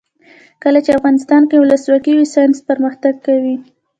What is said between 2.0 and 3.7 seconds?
وي ساینس پرمختګ کوي.